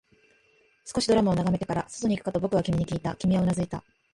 [0.83, 3.83] 少しドラマを眺めてから、外に行くかと僕は君にきいた、君はうなずいた